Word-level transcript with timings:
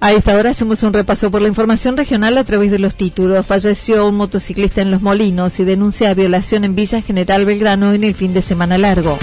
A 0.00 0.12
esta 0.12 0.36
hora 0.36 0.50
hacemos 0.50 0.84
un 0.84 0.92
repaso 0.92 1.28
por 1.28 1.42
la 1.42 1.48
información 1.48 1.96
regional 1.96 2.38
a 2.38 2.44
través 2.44 2.70
de 2.70 2.78
los 2.78 2.94
títulos. 2.94 3.44
Falleció 3.44 4.06
un 4.06 4.14
motociclista 4.14 4.80
en 4.80 4.92
Los 4.92 5.02
Molinos 5.02 5.58
y 5.58 5.64
denuncia 5.64 6.14
violación 6.14 6.62
en 6.62 6.76
Villa 6.76 7.02
General 7.02 7.44
Belgrano 7.44 7.92
en 7.92 8.04
el 8.04 8.14
fin 8.14 8.32
de 8.32 8.42
semana 8.42 8.78
largo. 8.78 9.18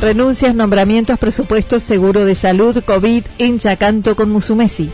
Renuncias, 0.00 0.52
nombramientos, 0.52 1.16
presupuestos, 1.16 1.84
seguro 1.84 2.24
de 2.24 2.34
salud, 2.34 2.82
COVID 2.84 3.22
en 3.38 3.60
Chacanto 3.60 4.16
con 4.16 4.32
Musumesi. 4.32 4.90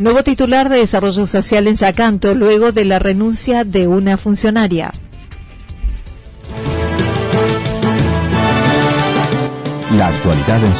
Nuevo 0.00 0.22
titular 0.22 0.68
de 0.68 0.76
Desarrollo 0.78 1.26
Social 1.26 1.66
en 1.66 1.74
Chacanto 1.76 2.34
luego 2.34 2.70
de 2.70 2.84
la 2.84 3.00
renuncia 3.00 3.64
de 3.64 3.88
una 3.88 4.16
funcionaria. 4.16 4.92
La 9.96 10.08
actualidad 10.08 10.64
en 10.64 10.74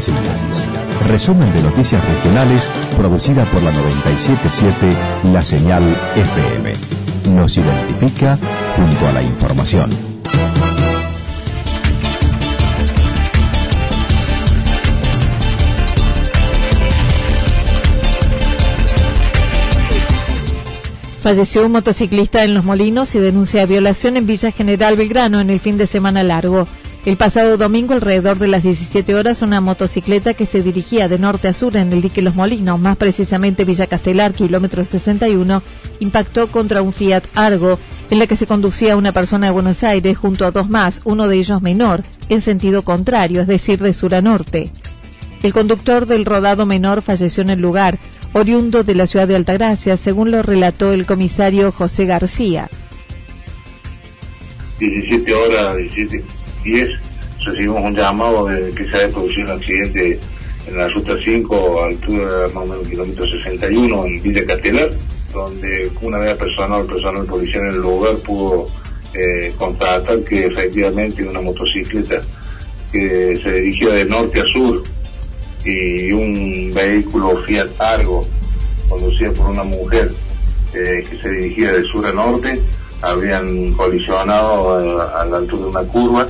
síntesis. 0.00 0.64
Resumen 1.08 1.52
de 1.52 1.62
noticias 1.62 2.02
regionales 2.02 2.66
producida 2.96 3.44
por 3.46 3.62
la 3.62 3.72
977 3.72 4.96
La 5.32 5.44
Señal 5.44 5.82
FM. 6.16 6.72
Nos 7.36 7.58
identifica 7.58 8.38
junto 8.76 9.06
a 9.08 9.12
la 9.12 9.22
información. 9.22 9.90
Falleció 21.24 21.64
un 21.64 21.72
motociclista 21.72 22.44
en 22.44 22.52
Los 22.52 22.66
Molinos 22.66 23.14
y 23.14 23.18
denuncia 23.18 23.64
violación 23.64 24.18
en 24.18 24.26
Villa 24.26 24.52
General 24.52 24.94
Belgrano 24.94 25.40
en 25.40 25.48
el 25.48 25.58
fin 25.58 25.78
de 25.78 25.86
semana 25.86 26.22
largo. 26.22 26.66
El 27.06 27.16
pasado 27.16 27.56
domingo, 27.56 27.94
alrededor 27.94 28.38
de 28.38 28.46
las 28.46 28.62
17 28.62 29.14
horas, 29.14 29.40
una 29.40 29.62
motocicleta 29.62 30.34
que 30.34 30.44
se 30.44 30.60
dirigía 30.60 31.08
de 31.08 31.18
norte 31.18 31.48
a 31.48 31.54
sur 31.54 31.76
en 31.76 31.90
el 31.94 32.02
dique 32.02 32.20
Los 32.20 32.34
Molinos, 32.34 32.78
más 32.78 32.98
precisamente 32.98 33.64
Villa 33.64 33.86
Castelar, 33.86 34.34
kilómetro 34.34 34.84
61, 34.84 35.62
impactó 36.00 36.48
contra 36.48 36.82
un 36.82 36.92
Fiat 36.92 37.24
Argo, 37.34 37.78
en 38.10 38.18
la 38.18 38.26
que 38.26 38.36
se 38.36 38.46
conducía 38.46 38.94
una 38.94 39.12
persona 39.12 39.46
de 39.46 39.52
Buenos 39.52 39.82
Aires 39.82 40.18
junto 40.18 40.44
a 40.44 40.50
dos 40.50 40.68
más, 40.68 41.00
uno 41.04 41.26
de 41.26 41.38
ellos 41.38 41.62
menor, 41.62 42.02
en 42.28 42.42
sentido 42.42 42.82
contrario, 42.82 43.40
es 43.40 43.46
decir, 43.46 43.80
de 43.80 43.94
sur 43.94 44.14
a 44.14 44.20
norte. 44.20 44.70
El 45.42 45.52
conductor 45.52 46.06
del 46.06 46.24
rodado 46.24 46.64
menor 46.64 47.02
falleció 47.02 47.42
en 47.42 47.50
el 47.50 47.60
lugar, 47.60 47.98
oriundo 48.34 48.82
de 48.82 48.94
la 48.94 49.06
ciudad 49.06 49.26
de 49.26 49.36
Altagracia, 49.36 49.96
según 49.96 50.30
lo 50.30 50.42
relató 50.42 50.92
el 50.92 51.06
comisario 51.06 51.72
José 51.72 52.04
García. 52.04 52.68
17 54.78 55.32
horas, 55.32 55.76
17 55.76 56.24
10 56.64 56.88
recibimos 57.44 57.84
un 57.84 57.94
llamado 57.94 58.46
de 58.46 58.70
que 58.70 58.90
se 58.90 58.96
había 58.96 59.08
producido 59.08 59.52
un 59.52 59.60
accidente 59.60 60.18
en 60.66 60.78
la 60.78 60.88
ruta 60.88 61.14
5, 61.22 61.80
a 61.80 61.86
altura 61.86 62.48
más 62.54 62.64
o 62.64 62.66
menos 62.66 62.88
kilómetro 62.88 63.26
61, 63.26 64.06
en 64.06 64.22
Villa 64.22 64.44
Catelar, 64.46 64.90
donde 65.32 65.90
una 66.00 66.18
vez 66.18 66.36
personal, 66.36 66.80
el 66.82 66.86
personal 66.86 67.26
policial 67.26 67.62
en 67.64 67.70
el 67.70 67.80
lugar 67.80 68.16
pudo 68.16 68.66
eh, 69.12 69.52
constatar 69.56 70.22
que 70.24 70.46
efectivamente 70.46 71.22
una 71.22 71.40
motocicleta 71.40 72.20
que 72.90 73.38
se 73.42 73.52
dirigía 73.52 73.90
de 73.90 74.04
norte 74.06 74.40
a 74.40 74.44
sur 74.44 74.82
y 75.64 76.12
un 76.12 76.70
vehículo 76.72 77.36
Fiat 77.44 77.68
Argo 77.78 78.26
conducido 78.88 79.32
por 79.32 79.46
una 79.46 79.64
mujer 79.64 80.12
eh, 80.74 81.04
que 81.08 81.18
se 81.18 81.28
dirigía 81.30 81.72
de 81.72 81.82
sur 81.84 82.06
a 82.06 82.12
norte 82.12 82.60
habían 83.00 83.72
colisionado 83.72 84.76
a 85.14 85.24
la 85.24 85.36
altura 85.36 85.62
de 85.62 85.68
una 85.68 85.82
curva 85.82 86.28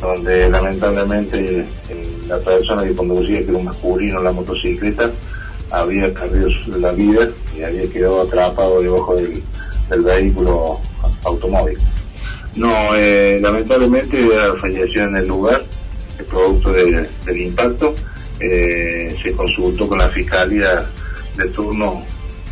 donde 0.00 0.48
lamentablemente 0.50 1.64
la 2.28 2.38
persona 2.38 2.84
que 2.84 2.94
conducía, 2.94 3.38
que 3.38 3.48
era 3.48 3.58
un 3.58 3.64
masculino 3.64 4.18
en 4.18 4.24
la 4.24 4.32
motocicleta, 4.32 5.10
había 5.70 6.12
perdido 6.12 6.48
la 6.78 6.92
vida 6.92 7.28
y 7.56 7.62
había 7.62 7.90
quedado 7.90 8.22
atrapado 8.22 8.80
debajo 8.80 9.16
del, 9.16 9.42
vehículo 10.02 10.80
automóvil. 11.24 11.78
No, 12.56 12.94
eh, 12.94 13.38
lamentablemente 13.40 14.28
falleció 14.60 15.04
en 15.04 15.16
el 15.16 15.28
lugar, 15.28 15.62
el 16.18 16.24
producto 16.24 16.72
del 16.72 17.40
impacto. 17.40 17.94
Eh, 18.40 19.16
se 19.22 19.32
consultó 19.32 19.88
con 19.88 19.98
la 19.98 20.08
fiscalía 20.10 20.86
de 21.36 21.48
turno 21.48 22.04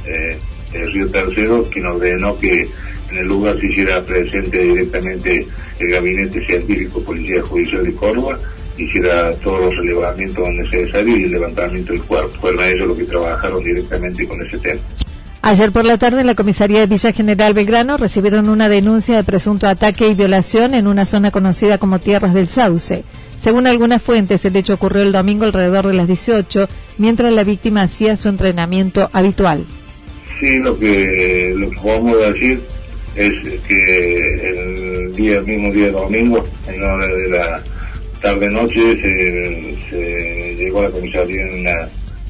eh, 0.07 0.39
Río 0.73 1.11
Tercero, 1.11 1.63
quien 1.65 1.87
ordenó 1.87 2.37
que 2.39 2.69
en 3.11 3.19
el 3.19 3.27
lugar 3.27 3.59
se 3.61 3.67
hiciera 3.67 4.03
presente 4.03 4.59
directamente 4.59 5.47
el 5.79 5.91
Gabinete 5.91 6.45
Científico 6.47 7.03
Policía 7.03 7.43
Judicial 7.43 7.85
de 7.85 7.95
Córdoba 7.95 8.39
hiciera 8.77 9.33
todos 9.37 9.61
los 9.61 9.77
relevamientos 9.77 10.49
necesarios 10.51 11.19
y 11.19 11.25
el 11.25 11.31
levantamiento 11.31 11.93
del 11.93 12.03
cuerpo. 12.03 12.33
Fueron 12.41 12.65
ellos 12.65 12.89
los 12.89 12.99
que 12.99 13.05
trabajaron 13.05 13.63
directamente 13.63 14.27
con 14.27 14.45
ese 14.45 14.59
tema. 14.59 14.81
Ayer 15.47 15.73
por 15.73 15.85
la 15.85 15.99
tarde 15.99 16.25
la 16.25 16.35
comisaría 16.35 16.81
de 16.81 16.87
Villa 16.87 17.13
General 17.13 17.53
Belgrano 17.53 17.99
recibieron 17.99 18.49
una 18.49 18.71
denuncia 18.71 19.17
de 19.17 19.25
presunto 19.25 19.69
ataque 19.69 20.09
y 20.09 20.15
violación 20.15 20.73
en 20.73 20.87
una 20.87 21.05
zona 21.05 21.31
conocida 21.31 21.77
como 21.77 21.99
Tierras 21.99 22.33
del 22.33 22.49
Sauce. 22.49 23.05
Según 23.43 23.67
algunas 23.67 24.01
fuentes, 24.01 24.43
el 24.47 24.57
hecho 24.57 24.73
ocurrió 24.73 25.03
el 25.03 25.13
domingo 25.13 25.45
alrededor 25.45 25.87
de 25.87 25.93
las 25.93 26.07
18, 26.07 26.67
mientras 26.97 27.31
la 27.31 27.45
víctima 27.45 27.83
hacía 27.83 28.17
su 28.17 28.31
entrenamiento 28.31 29.11
habitual. 29.13 29.67
Sí, 30.41 30.61
lo 30.61 30.79
que, 30.79 31.55
decir 32.33 32.63
es 33.15 33.33
que 33.69 34.49
el 34.49 35.45
mismo 35.45 35.75
día 35.75 35.91
domingo, 35.91 36.43
en 36.67 36.83
hora 36.83 37.07
de 37.07 37.29
la 37.29 37.63
tarde-noche, 38.23 39.77
se, 39.91 40.55
llegó 40.57 40.81
a 40.81 40.85
la 40.85 40.91
comisaría 40.91 41.45
una, 41.55 41.87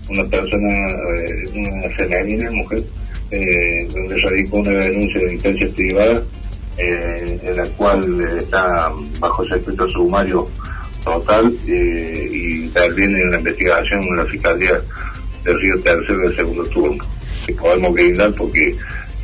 una 0.09 0.25
persona, 0.25 0.89
eh, 1.17 1.51
una 1.55 1.89
femenina, 1.91 2.51
mujer, 2.51 2.83
eh, 3.31 3.87
donde 3.93 4.17
radicó 4.19 4.59
una 4.59 4.71
denuncia 4.71 5.21
de 5.21 5.33
instancia 5.35 5.69
privada, 5.75 6.23
eh, 6.77 7.41
en 7.43 7.57
la 7.57 7.65
cual 7.71 8.21
está 8.37 8.93
bajo 9.19 9.45
secreto 9.45 9.89
sumario 9.91 10.49
total 11.05 11.55
y 11.67 12.69
también 12.69 13.15
en 13.15 13.31
la 13.31 13.39
investigación 13.39 14.03
en 14.03 14.17
la 14.17 14.25
Fiscalía 14.25 14.81
del 15.45 15.61
Río 15.61 15.81
Tercero 15.81 16.19
del 16.19 16.37
segundo 16.37 16.65
turno. 16.67 17.05
Que 17.47 17.53
podemos 17.55 17.93
brindar 17.93 18.33
porque 18.33 18.75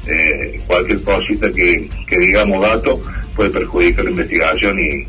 eh, 0.07 0.61
cualquier 0.67 1.03
cosita 1.03 1.51
que, 1.53 1.89
digamos 2.09 2.61
dato 2.63 3.01
puede 3.35 3.51
perjudicar 3.51 4.05
la 4.05 4.11
investigación 4.11 4.79
y 4.79 5.07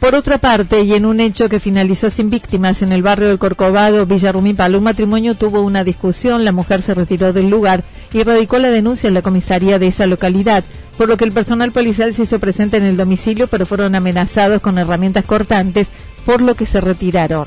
por 0.00 0.14
otra 0.14 0.38
parte, 0.38 0.80
y 0.80 0.94
en 0.94 1.04
un 1.04 1.20
hecho 1.20 1.50
que 1.50 1.60
finalizó 1.60 2.08
sin 2.08 2.30
víctimas 2.30 2.80
en 2.80 2.90
el 2.90 3.02
barrio 3.02 3.28
del 3.28 3.38
Corcovado, 3.38 4.06
Villarrumipal, 4.06 4.74
un 4.74 4.84
matrimonio 4.84 5.34
tuvo 5.34 5.60
una 5.60 5.84
discusión, 5.84 6.42
la 6.42 6.52
mujer 6.52 6.80
se 6.80 6.94
retiró 6.94 7.34
del 7.34 7.50
lugar 7.50 7.84
y 8.10 8.22
radicó 8.22 8.58
la 8.58 8.70
denuncia 8.70 9.08
en 9.08 9.14
la 9.14 9.20
comisaría 9.20 9.78
de 9.78 9.88
esa 9.88 10.06
localidad, 10.06 10.64
por 10.96 11.08
lo 11.08 11.18
que 11.18 11.26
el 11.26 11.32
personal 11.32 11.70
policial 11.70 12.14
se 12.14 12.22
hizo 12.22 12.38
presente 12.38 12.78
en 12.78 12.84
el 12.84 12.96
domicilio, 12.96 13.46
pero 13.46 13.66
fueron 13.66 13.94
amenazados 13.94 14.62
con 14.62 14.78
herramientas 14.78 15.26
cortantes, 15.26 15.88
por 16.24 16.40
lo 16.40 16.54
que 16.54 16.64
se 16.64 16.80
retiraron. 16.80 17.46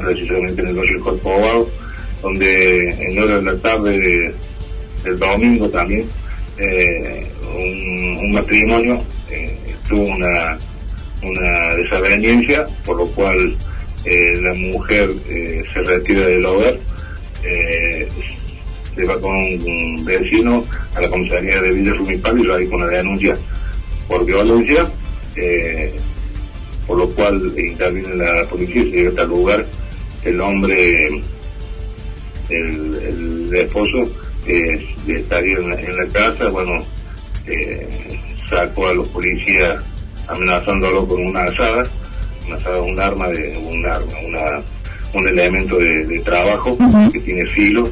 precisamente 0.00 0.60
en 0.60 0.68
el 0.68 0.74
barrio 0.74 0.92
del 0.92 1.00
Corcovado, 1.02 1.68
donde 2.20 2.90
en 2.90 3.22
hora 3.22 3.36
de 3.36 3.42
la 3.42 3.56
tarde 3.58 4.34
del 5.04 5.18
domingo 5.18 5.68
también 5.68 6.08
eh, 6.58 7.26
un, 7.56 8.32
matrimonio 8.32 9.02
eh, 9.30 9.56
tuvo 9.88 10.06
una, 10.06 10.58
una 11.22 11.76
desaveniencia, 11.76 12.66
por 12.84 12.98
lo 12.98 13.06
cual 13.08 13.56
eh, 14.04 14.38
la 14.40 14.54
mujer 14.54 15.10
se 15.72 15.82
retira 15.82 16.26
del 16.26 16.44
hogar, 16.44 16.78
se 17.42 19.04
va 19.04 19.20
con 19.20 19.34
un 19.34 20.04
vecino 20.04 20.64
a 20.94 21.00
la 21.00 21.08
comisaría 21.08 21.60
de 21.60 21.72
Villa 21.72 21.94
Rumipal 21.94 22.38
y 22.38 22.42
lo 22.44 22.54
hay 22.54 22.66
con 22.66 22.82
una 22.82 22.92
denuncia 22.92 23.36
por 24.08 24.24
violencia, 24.24 24.90
por 26.86 26.98
lo 26.98 27.08
cual 27.10 27.52
interviene 27.56 28.14
la 28.16 28.44
policía 28.48 28.82
y 28.82 28.90
se 28.90 28.96
llega 28.96 29.10
hasta 29.10 29.22
el 29.22 29.28
lugar, 29.28 29.66
el 30.24 30.40
hombre, 30.40 31.06
el, 32.48 32.94
el 33.48 33.54
esposo, 33.54 34.04
eh, 34.46 34.94
estaría 35.08 35.56
en 35.56 35.96
la, 35.96 36.06
casa, 36.12 36.48
bueno, 36.48 36.84
eh, 37.46 37.88
sacó 38.54 38.88
a 38.88 38.94
los 38.94 39.08
policías 39.08 39.82
amenazándolo 40.28 41.06
con 41.06 41.26
una 41.26 41.44
asada, 41.44 41.86
una 42.46 42.56
asada, 42.56 42.80
un 42.80 43.00
arma, 43.00 43.28
de 43.28 43.56
un 43.58 43.84
arma, 43.84 44.12
una, 44.26 44.62
un 45.12 45.28
elemento 45.28 45.78
de, 45.78 46.20
trabajo 46.20 46.76
que 47.12 47.20
tiene 47.20 47.46
filo. 47.46 47.88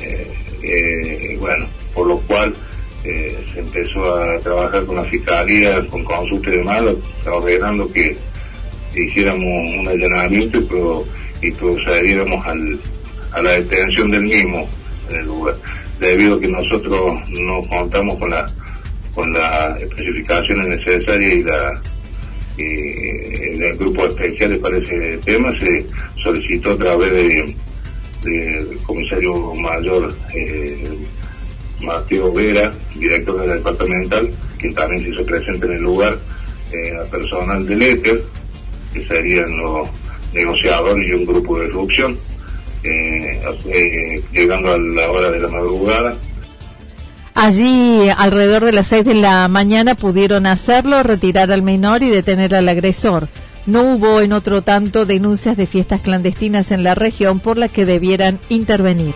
Eh, 0.00 0.32
eh, 0.62 1.36
bueno, 1.40 1.66
por 1.94 2.06
lo 2.06 2.18
cual 2.20 2.54
se 3.02 3.60
empezó 3.60 4.16
a 4.16 4.38
trabajar 4.40 4.84
con 4.86 4.96
la 4.96 5.04
fiscalía, 5.04 5.86
con 5.88 6.02
consulta 6.04 6.48
y 6.48 6.56
demás, 6.56 6.82
ordenando 7.26 7.92
que 7.92 8.16
hiciéramos 8.96 9.44
un 9.78 9.88
allanamiento 9.88 10.58
y, 11.42 11.50
procediéramos 11.50 12.46
al, 12.46 12.78
a 13.32 13.42
la 13.42 13.50
detención 13.50 14.10
del 14.10 14.22
mismo 14.22 14.66
en 15.10 15.16
el 15.16 15.26
lugar 15.26 15.56
debido 16.00 16.36
a 16.36 16.40
que 16.40 16.48
nosotros 16.48 17.20
no 17.28 17.60
contamos 17.68 18.14
con 18.18 18.30
la 18.30 18.46
con 19.14 19.32
las 19.32 19.80
especificaciones 19.80 20.66
necesarias 20.66 21.32
y 21.32 21.42
la 21.42 21.82
y 22.56 23.62
el 23.62 23.76
grupo 23.76 24.06
especial 24.06 24.56
para 24.58 24.78
ese 24.78 25.18
tema 25.24 25.52
se 25.58 25.84
solicitó 26.22 26.70
a 26.70 26.78
través 26.78 27.12
de 27.12 27.56
del 28.22 28.78
comisario 28.86 29.54
mayor 29.54 30.14
eh, 30.34 30.98
Mateo 31.80 32.32
Vera, 32.32 32.72
director 32.94 33.40
de 33.40 33.46
la 33.46 33.54
departamental, 33.54 34.30
que 34.58 34.70
también 34.70 35.02
se 35.02 35.10
hizo 35.10 35.26
presente 35.26 35.66
en 35.66 35.72
el 35.72 35.82
lugar, 35.82 36.18
eh, 36.72 36.92
a 36.96 37.04
personal 37.10 37.66
del 37.66 37.82
ETER, 37.82 38.22
que 38.92 39.06
serían 39.06 39.56
los 39.58 39.88
negociadores 40.32 41.06
y 41.06 41.12
un 41.12 41.26
grupo 41.26 41.58
de 41.58 41.66
reducción 41.66 42.16
eh, 42.82 43.40
eh, 43.66 44.22
llegando 44.32 44.72
a 44.72 44.78
la 44.78 45.10
hora 45.10 45.30
de 45.30 45.40
la 45.40 45.48
madrugada. 45.48 46.16
Allí, 47.34 48.08
alrededor 48.16 48.64
de 48.64 48.72
las 48.72 48.86
6 48.86 49.04
de 49.04 49.14
la 49.14 49.48
mañana, 49.48 49.96
pudieron 49.96 50.46
hacerlo, 50.46 51.02
retirar 51.02 51.50
al 51.50 51.62
menor 51.62 52.02
y 52.02 52.08
detener 52.08 52.54
al 52.54 52.68
agresor. 52.68 53.28
No 53.66 53.82
hubo, 53.82 54.20
en 54.20 54.32
otro 54.32 54.62
tanto, 54.62 55.04
denuncias 55.04 55.56
de 55.56 55.66
fiestas 55.66 56.02
clandestinas 56.02 56.70
en 56.70 56.84
la 56.84 56.94
región 56.94 57.40
por 57.40 57.58
las 57.58 57.72
que 57.72 57.86
debieran 57.86 58.38
intervenir. 58.48 59.14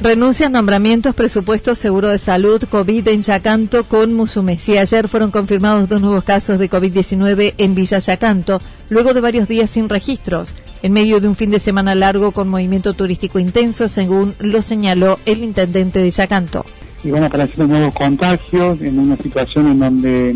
Renuncias, 0.00 0.50
nombramientos, 0.50 1.14
presupuestos, 1.14 1.78
seguro 1.78 2.10
de 2.10 2.18
salud, 2.18 2.62
COVID 2.70 3.08
en 3.08 3.22
Yacanto 3.22 3.84
con 3.84 4.12
Musumesi. 4.12 4.76
Ayer 4.76 5.08
fueron 5.08 5.30
confirmados 5.30 5.88
dos 5.88 6.02
nuevos 6.02 6.22
casos 6.22 6.58
de 6.58 6.68
COVID-19 6.68 7.54
en 7.56 7.74
Villa 7.74 7.98
Yacanto, 7.98 8.60
luego 8.90 9.14
de 9.14 9.22
varios 9.22 9.48
días 9.48 9.70
sin 9.70 9.88
registros, 9.88 10.54
en 10.82 10.92
medio 10.92 11.18
de 11.18 11.28
un 11.28 11.34
fin 11.34 11.48
de 11.50 11.60
semana 11.60 11.94
largo 11.94 12.32
con 12.32 12.46
movimiento 12.48 12.92
turístico 12.92 13.38
intenso, 13.38 13.88
según 13.88 14.34
lo 14.38 14.60
señaló 14.60 15.18
el 15.24 15.42
intendente 15.42 16.00
de 16.00 16.10
Yacanto. 16.10 16.66
Y 17.02 17.10
van 17.10 17.24
apareciendo 17.24 17.66
nuevos 17.66 17.94
contagios 17.94 18.78
en 18.82 18.98
una 18.98 19.16
situación 19.16 19.66
en 19.68 19.78
donde 19.78 20.30
eh, 20.30 20.34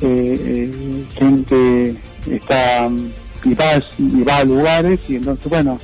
eh, 0.00 1.04
gente 1.18 1.96
está 2.30 2.88
y 3.44 3.54
va, 3.54 3.82
y 3.98 4.22
va 4.22 4.36
a 4.36 4.44
lugares 4.44 5.00
y 5.08 5.16
entonces, 5.16 5.48
bueno, 5.48 5.76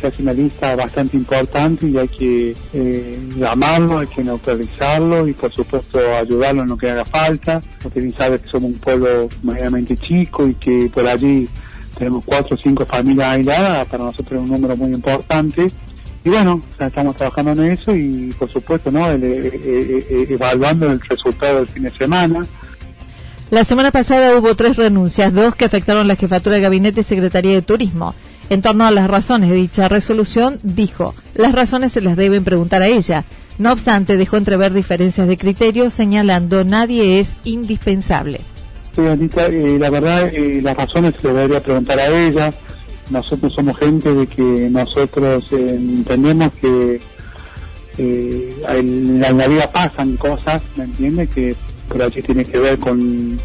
se 0.00 0.06
hace 0.06 0.22
una 0.22 0.32
lista 0.32 0.74
bastante 0.76 1.16
importante 1.16 1.86
y 1.86 1.96
hay 1.98 2.08
que 2.08 2.56
eh, 2.72 3.18
llamarlo, 3.36 3.98
hay 3.98 4.06
que 4.06 4.24
neutralizarlo 4.24 5.28
y 5.28 5.32
por 5.32 5.52
supuesto 5.52 5.98
ayudarlo 6.16 6.62
en 6.62 6.68
lo 6.68 6.76
que 6.76 6.90
haga 6.90 7.04
falta, 7.04 7.60
porque 7.82 8.08
sabe 8.10 8.38
que 8.38 8.46
somos 8.46 8.72
un 8.72 8.78
pueblo 8.78 9.28
medianamente 9.42 9.96
chico 9.96 10.46
y 10.46 10.54
que 10.54 10.90
por 10.92 11.06
allí 11.06 11.48
tenemos 11.96 12.24
cuatro 12.24 12.56
o 12.56 12.58
cinco 12.58 12.86
familias 12.86 13.28
aisladas, 13.28 13.86
para 13.86 14.04
nosotros 14.04 14.40
es 14.40 14.48
un 14.48 14.54
número 14.54 14.76
muy 14.76 14.92
importante. 14.92 15.70
Y 16.22 16.28
bueno, 16.28 16.60
estamos 16.78 17.16
trabajando 17.16 17.52
en 17.52 17.72
eso 17.72 17.94
y 17.94 18.34
por 18.38 18.50
supuesto 18.50 18.90
no 18.90 19.10
evaluando 19.10 20.90
el 20.90 21.00
resultado 21.00 21.58
del 21.58 21.68
fin 21.68 21.82
de 21.84 21.90
semana. 21.90 22.46
La 23.50 23.64
semana 23.64 23.90
pasada 23.90 24.38
hubo 24.38 24.54
tres 24.54 24.76
renuncias, 24.76 25.34
dos 25.34 25.56
que 25.56 25.64
afectaron 25.64 26.06
la 26.06 26.16
jefatura 26.16 26.56
de 26.56 26.62
gabinete 26.62 27.00
y 27.00 27.04
secretaría 27.04 27.52
de 27.52 27.62
turismo. 27.62 28.14
En 28.50 28.62
torno 28.62 28.84
a 28.84 28.90
las 28.90 29.08
razones 29.08 29.48
de 29.48 29.54
dicha 29.54 29.88
resolución, 29.88 30.58
dijo, 30.64 31.14
las 31.36 31.52
razones 31.52 31.92
se 31.92 32.00
las 32.00 32.16
deben 32.16 32.42
preguntar 32.42 32.82
a 32.82 32.88
ella. 32.88 33.24
No 33.58 33.70
obstante, 33.70 34.16
dejó 34.16 34.38
entrever 34.38 34.72
diferencias 34.72 35.28
de 35.28 35.36
criterio, 35.36 35.88
señalando 35.88 36.64
nadie 36.64 37.20
es 37.20 37.36
indispensable. 37.44 38.40
Sí, 38.90 39.06
Anita, 39.06 39.46
eh, 39.46 39.78
la 39.78 39.88
verdad, 39.88 40.34
eh, 40.34 40.60
las 40.64 40.76
razones 40.76 41.14
se 41.20 41.28
las 41.28 41.36
debería 41.36 41.62
preguntar 41.62 42.00
a 42.00 42.08
ella. 42.08 42.52
Nosotros 43.10 43.52
somos 43.54 43.78
gente 43.78 44.12
de 44.12 44.26
que 44.26 44.42
nosotros 44.42 45.44
eh, 45.52 45.66
entendemos 45.70 46.52
que 46.60 47.00
en 47.98 49.20
la 49.20 49.46
vida 49.46 49.70
pasan 49.70 50.16
cosas, 50.16 50.60
¿me 50.74 50.84
entiende? 50.84 51.28
Que 51.28 51.54
por 51.86 52.02
allí 52.02 52.20
tiene 52.20 52.44
que 52.44 52.58
ver 52.58 52.78
con 52.80 53.38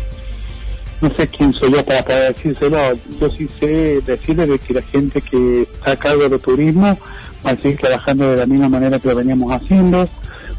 no 1.02 1.10
sé 1.12 1.28
quién 1.28 1.54
soy 1.54 1.72
yo 1.72 1.84
para 1.84 2.04
poder 2.04 2.34
decírselo, 2.36 2.78
yo 3.20 3.30
sí 3.30 3.48
sé 3.60 4.02
decirle 4.06 4.48
de 4.48 4.60
que 4.60 4.74
la 4.74 4.82
gente 4.82 5.22
que 5.22 5.64
está 5.64 5.92
a 5.92 5.96
cargo 5.98 6.30
de 6.30 6.40
turismo 6.40 6.98
va 7.46 7.52
a 7.52 7.58
seguir 7.58 7.78
trabajando 7.80 8.32
de 8.32 8.38
la 8.38 8.46
misma 8.46 8.70
manera 8.70 9.00
que 9.00 9.10
lo 9.10 9.16
veníamos 9.16 9.52
haciendo, 9.52 10.08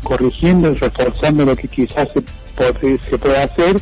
corrigiendo 0.02 0.70
y 0.70 0.74
reforzando 0.74 1.44
lo 1.44 1.56
que 1.56 1.68
quizás 1.68 2.08
se, 2.12 2.98
se 2.98 3.18
puede 3.18 3.38
hacer 3.38 3.80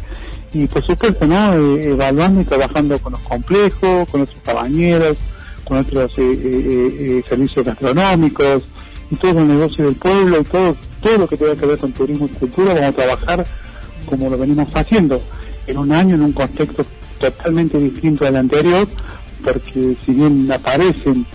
y 0.52 0.66
por 0.66 0.86
supuesto 0.86 1.26
no 1.26 1.54
eh, 1.54 1.90
evaluando 1.90 2.40
y 2.40 2.44
trabajando 2.44 2.98
con 3.00 3.12
los 3.12 3.22
complejos, 3.22 4.08
con 4.10 4.20
nuestros 4.20 4.40
cabañeros, 4.42 5.16
con 5.64 5.78
otros 5.78 6.12
eh, 6.16 6.22
eh, 6.22 7.24
servicios 7.28 7.66
gastronómicos 7.66 8.62
y 9.10 9.16
todo 9.16 9.40
el 9.40 9.48
negocio 9.48 9.86
del 9.86 9.96
pueblo 9.96 10.40
y 10.40 10.44
todo, 10.44 10.76
todo 11.00 11.18
lo 11.18 11.26
que 11.26 11.36
tenga 11.36 11.56
que 11.56 11.66
ver 11.66 11.78
con 11.78 11.92
turismo 11.92 12.26
y 12.26 12.36
cultura, 12.36 12.74
vamos 12.74 12.90
a 12.90 12.92
trabajar 12.92 13.46
como 14.06 14.30
lo 14.30 14.38
venimos 14.38 14.68
haciendo 14.74 15.20
en 15.66 15.78
un 15.78 15.92
año 15.92 16.14
en 16.14 16.22
un 16.22 16.32
contexto 16.32 16.84
totalmente 17.18 17.78
distinto 17.78 18.26
al 18.26 18.36
anterior, 18.36 18.86
porque 19.42 19.96
si 20.04 20.12
bien 20.12 20.50
aparecen 20.50 21.26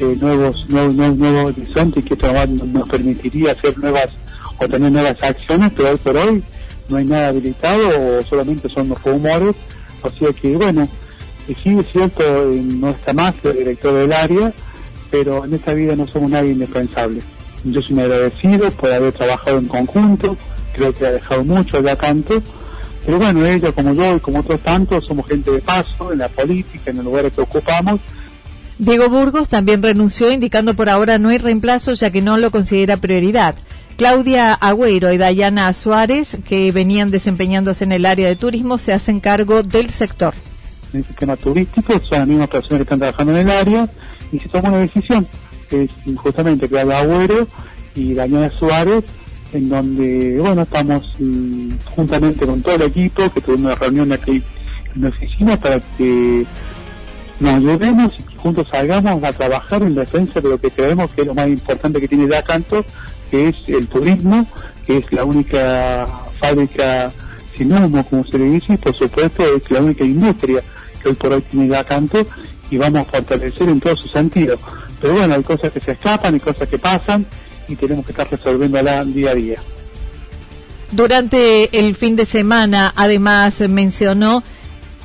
eh, 0.00 0.16
nuevos, 0.20 0.66
nuevos, 0.68 0.94
nuevos, 0.94 1.56
horizontes 1.56 2.04
que 2.04 2.14
esto 2.14 2.32
nos 2.46 2.88
permitiría 2.88 3.52
hacer 3.52 3.78
nuevas 3.78 4.12
o 4.58 4.68
tener 4.68 4.92
nuevas 4.92 5.16
acciones, 5.22 5.72
pero 5.74 5.90
hoy 5.90 5.96
por 5.96 6.16
hoy 6.16 6.42
no 6.88 6.96
hay 6.96 7.04
nada 7.04 7.28
habilitado 7.28 8.18
o 8.18 8.24
solamente 8.24 8.68
son 8.68 8.88
los 8.88 9.02
rumores, 9.02 9.56
o 10.02 10.10
sea 10.10 10.32
que 10.32 10.56
bueno, 10.56 10.88
sí 11.46 11.76
es 11.78 11.90
cierto, 11.90 12.22
no 12.52 12.90
está 12.90 13.12
más 13.12 13.34
el 13.44 13.58
director 13.58 13.94
del 13.94 14.12
área, 14.12 14.52
pero 15.10 15.44
en 15.44 15.54
esta 15.54 15.74
vida 15.74 15.96
no 15.96 16.06
somos 16.06 16.30
nadie 16.30 16.52
indispensable. 16.52 17.20
Yo 17.64 17.82
soy 17.82 17.96
muy 17.96 18.04
agradecido 18.04 18.70
por 18.72 18.92
haber 18.92 19.12
trabajado 19.12 19.58
en 19.58 19.66
conjunto, 19.66 20.36
creo 20.74 20.92
que 20.92 21.06
ha 21.06 21.12
dejado 21.12 21.44
mucho 21.44 21.82
ya 21.82 21.96
tanto, 21.96 22.42
pero 23.04 23.18
bueno, 23.18 23.46
ella 23.46 23.72
como 23.72 23.94
yo 23.94 24.16
y 24.16 24.20
como 24.20 24.40
otros 24.40 24.60
tantos 24.60 25.04
somos 25.06 25.26
gente 25.26 25.50
de 25.50 25.60
paso 25.60 26.12
en 26.12 26.18
la 26.18 26.28
política, 26.28 26.90
en 26.90 26.96
los 26.96 27.04
lugares 27.06 27.32
que 27.32 27.40
ocupamos. 27.40 28.00
Diego 28.78 29.08
Burgos 29.08 29.48
también 29.48 29.82
renunció 29.82 30.30
indicando 30.30 30.74
por 30.74 30.88
ahora 30.88 31.18
no 31.18 31.30
hay 31.30 31.38
reemplazo 31.38 31.94
ya 31.94 32.10
que 32.10 32.22
no 32.22 32.36
lo 32.36 32.50
considera 32.50 32.96
prioridad. 32.96 33.56
Claudia 33.96 34.54
Agüero 34.54 35.12
y 35.12 35.16
Dayana 35.16 35.72
Suárez, 35.72 36.38
que 36.46 36.70
venían 36.70 37.10
desempeñándose 37.10 37.82
en 37.82 37.90
el 37.90 38.06
área 38.06 38.28
de 38.28 38.36
turismo, 38.36 38.78
se 38.78 38.92
hacen 38.92 39.18
cargo 39.18 39.64
del 39.64 39.90
sector. 39.90 40.34
En 40.92 41.00
el 41.00 41.04
sistema 41.04 41.36
turístico 41.36 41.94
son 42.08 42.18
las 42.20 42.28
mismas 42.28 42.48
personas 42.48 42.78
que 42.78 42.82
están 42.84 43.00
trabajando 43.00 43.32
en 43.36 43.48
el 43.48 43.50
área 43.50 43.88
y 44.30 44.38
se 44.38 44.48
toma 44.48 44.68
una 44.68 44.78
decisión, 44.78 45.26
que 45.68 45.84
es 45.84 45.90
justamente 46.16 46.68
Claudia 46.68 47.00
Agüero 47.00 47.48
y 47.96 48.14
Dayana 48.14 48.52
Suárez 48.52 49.04
en 49.52 49.68
donde, 49.68 50.38
bueno, 50.40 50.62
estamos 50.62 51.14
mm, 51.18 51.70
juntamente 51.94 52.46
con 52.46 52.62
todo 52.62 52.74
el 52.74 52.82
equipo, 52.82 53.30
que 53.32 53.40
tuvimos 53.40 53.72
una 53.72 53.74
reunión 53.74 54.12
aquí 54.12 54.42
en 54.94 55.02
la 55.02 55.08
oficina 55.08 55.58
para 55.58 55.80
que 55.96 56.46
nos 57.40 57.54
ayudemos 57.54 58.16
y 58.18 58.36
juntos 58.36 58.68
salgamos 58.70 59.22
a 59.22 59.32
trabajar 59.32 59.82
en 59.82 59.94
defensa 59.94 60.40
de 60.40 60.48
lo 60.48 60.58
que 60.60 60.70
creemos 60.70 61.14
que 61.14 61.22
es 61.22 61.26
lo 61.26 61.34
más 61.34 61.48
importante 61.48 62.00
que 62.00 62.08
tiene 62.08 62.28
Yacanto, 62.28 62.84
que 63.30 63.48
es 63.48 63.68
el 63.68 63.86
turismo, 63.88 64.46
que 64.86 64.98
es 64.98 65.12
la 65.12 65.24
única 65.24 66.06
fábrica 66.38 67.10
sin 67.56 67.72
humo, 67.72 68.04
como 68.08 68.24
se 68.24 68.38
le 68.38 68.44
dice, 68.44 68.74
y 68.74 68.76
por 68.76 68.94
supuesto 68.94 69.44
es 69.56 69.70
la 69.70 69.80
única 69.80 70.04
industria 70.04 70.62
que 71.02 71.08
hoy 71.08 71.14
por 71.14 71.32
hoy 71.32 71.42
tiene 71.42 71.68
Yacanto 71.68 72.26
y 72.70 72.76
vamos 72.76 73.06
a 73.06 73.10
fortalecer 73.10 73.68
en 73.68 73.80
todos 73.80 74.00
sus 74.00 74.12
sentidos. 74.12 74.60
Pero 75.00 75.14
bueno, 75.14 75.34
hay 75.34 75.42
cosas 75.42 75.72
que 75.72 75.80
se 75.80 75.92
escapan, 75.92 76.34
hay 76.34 76.40
cosas 76.40 76.68
que 76.68 76.78
pasan 76.78 77.24
y 77.68 77.76
tenemos 77.76 78.04
que 78.04 78.12
estar 78.12 78.28
resolviéndola 78.30 79.04
día 79.04 79.30
a 79.30 79.34
día. 79.34 79.56
Durante 80.92 81.78
el 81.78 81.94
fin 81.96 82.16
de 82.16 82.24
semana, 82.24 82.92
además, 82.96 83.60
mencionó 83.68 84.42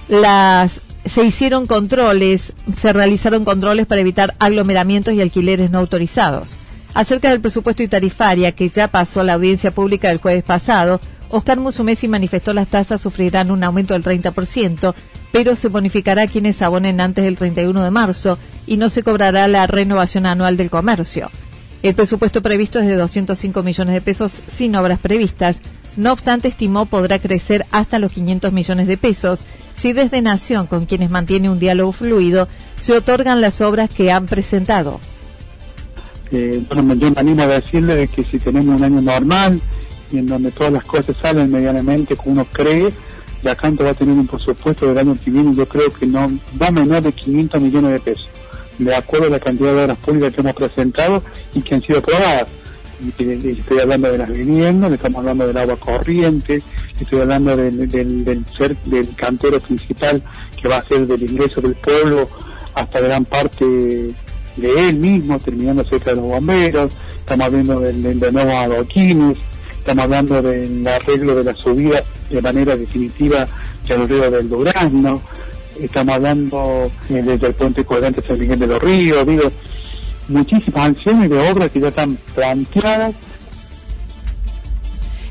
las 0.08 0.82
se 1.06 1.24
hicieron 1.24 1.66
controles, 1.66 2.54
se 2.80 2.94
realizaron 2.94 3.44
controles 3.44 3.86
para 3.86 4.02
evitar 4.02 4.36
aglomeramientos 4.40 5.14
y 5.14 5.22
alquileres 5.22 5.72
no 5.72 5.80
autorizados. 5.80 6.56
Acerca 6.94 7.30
del 7.30 7.42
presupuesto 7.42 7.84
y 7.84 7.88
tarifaria 7.88 8.54
que 8.54 8.70
ya 8.70 8.88
pasó 8.88 9.22
a 9.22 9.24
la 9.24 9.34
audiencia 9.34 9.72
pública 9.72 10.12
el 10.12 10.20
jueves 10.20 10.44
pasado, 10.44 11.02
Oscar 11.30 11.60
Musumesi 11.60 12.08
manifestó 12.08 12.54
las 12.54 12.68
tasas 12.68 13.02
sufrirán 13.02 13.52
un 13.52 13.64
aumento 13.64 13.94
del 13.94 14.04
30%, 14.04 14.94
pero 15.32 15.56
se 15.56 15.68
bonificará 15.68 16.24
a 16.24 16.28
quienes 16.28 16.62
abonen 16.62 17.02
antes 17.02 17.24
del 17.26 17.38
31 17.38 17.84
de 17.84 17.92
marzo 17.92 18.38
y 18.68 18.78
no 18.78 18.90
se 18.90 19.04
cobrará 19.04 19.48
la 19.48 19.66
renovación 19.66 20.26
anual 20.26 20.56
del 20.58 20.70
comercio. 20.70 21.32
El 21.84 21.96
presupuesto 21.96 22.42
previsto 22.42 22.80
es 22.80 22.88
de 22.88 22.96
205 22.96 23.62
millones 23.62 23.94
de 23.94 24.00
pesos 24.00 24.42
sin 24.48 24.74
obras 24.78 25.00
previstas. 25.00 25.60
No 25.98 26.14
obstante, 26.14 26.48
estimó 26.48 26.86
podrá 26.86 27.20
crecer 27.20 27.66
hasta 27.72 28.00
los 28.00 28.14
500 28.14 28.54
millones 28.54 28.88
de 28.88 28.98
pesos 28.98 29.44
si 29.76 29.92
desde 29.92 30.22
Nación, 30.22 30.68
con 30.68 30.86
quienes 30.86 31.12
mantiene 31.12 31.50
un 31.50 31.60
diálogo 31.60 31.92
fluido, 31.92 32.48
se 32.80 32.96
otorgan 32.96 33.42
las 33.42 33.60
obras 33.60 33.90
que 33.94 34.14
han 34.14 34.28
presentado. 34.28 35.02
Eh, 36.32 36.64
bueno, 36.74 36.94
yo 36.96 37.12
me 37.12 37.20
animo 37.20 37.44
a 37.44 37.48
decirle 37.48 38.08
que 38.08 38.24
si 38.24 38.40
tenemos 38.40 38.78
un 38.78 38.84
año 38.86 39.02
normal 39.02 39.60
y 40.10 40.20
en 40.20 40.28
donde 40.28 40.52
todas 40.52 40.72
las 40.72 40.86
cosas 40.86 41.18
salen 41.18 41.52
medianamente 41.52 42.16
como 42.16 42.32
uno 42.32 42.48
cree, 42.50 42.94
la 43.42 43.56
Canto 43.58 43.84
va 43.84 43.90
a 43.90 43.94
tener 43.94 44.18
un 44.18 44.26
presupuesto 44.26 44.88
del 44.88 45.00
año 45.00 45.18
que 45.22 45.30
viene, 45.30 45.54
yo 45.54 45.68
creo 45.68 45.92
que 45.92 46.06
no 46.06 46.32
va 46.60 46.72
menor 46.72 47.04
de 47.04 47.12
500 47.12 47.62
millones 47.62 47.92
de 47.92 48.00
pesos 48.00 48.30
de 48.78 48.96
acuerdo 48.96 49.28
a 49.28 49.30
la 49.30 49.40
cantidad 49.40 49.74
de 49.74 49.84
obras 49.84 49.98
públicas 49.98 50.34
que 50.34 50.42
hemos 50.42 50.54
presentado 50.54 51.24
y 51.54 51.62
que 51.62 51.76
han 51.76 51.82
sido 51.82 52.00
aprobadas. 52.00 52.48
estoy 53.18 53.80
hablando 53.80 54.12
de 54.12 54.18
las 54.18 54.30
viviendas, 54.30 54.94
estamos 54.94 55.20
hablando 55.20 55.48
del 55.48 55.58
agua 55.58 55.78
corriente, 55.78 56.62
estoy 57.00 57.20
hablando 57.22 57.56
del, 57.56 57.88
del, 57.88 58.46
ser, 58.58 58.78
del 58.84 59.14
cantero 59.16 59.60
principal 59.60 60.22
que 60.60 60.68
va 60.68 60.78
a 60.78 60.88
ser 60.88 61.06
del 61.08 61.30
ingreso 61.30 61.62
del 61.62 61.76
pueblo 61.76 62.30
hasta 62.76 63.00
gran 63.00 63.26
parte 63.26 63.66
de 63.66 64.90
él 64.90 64.96
mismo, 65.00 65.40
terminando 65.40 65.84
cerca 65.86 66.12
de 66.12 66.18
los 66.18 66.26
bomberos, 66.26 66.94
estamos 67.18 67.48
hablando 67.48 67.80
de, 67.80 67.94
de 67.94 68.32
nuevos 68.32 68.54
adoquines, 68.54 69.38
estamos 69.80 70.04
hablando 70.04 70.42
del 70.42 70.88
arreglo 70.88 71.36
de 71.36 71.44
la 71.44 71.56
subida 71.56 72.04
de 72.30 72.42
manera 72.42 72.76
definitiva 72.76 73.48
del 73.88 74.08
río 74.08 74.32
del 74.32 74.50
Durazno, 74.50 75.22
estamos 75.80 76.16
hablando 76.16 76.92
eh, 77.10 77.22
desde 77.24 77.48
el 77.48 77.54
puente 77.54 77.86
colgante 77.86 78.22
San 78.22 78.40
Miguel 78.40 78.60
de 78.60 78.68
los 78.68 78.82
Ríos, 78.82 79.26
digo, 79.26 79.52
muchísimas 80.28 80.90
acciones 80.90 81.30
de 81.30 81.50
obras 81.50 81.72
que 81.72 81.80
ya 81.80 81.90
están 81.90 82.18
planteadas. 82.36 83.16